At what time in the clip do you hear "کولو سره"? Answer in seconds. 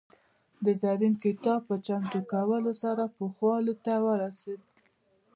2.31-3.03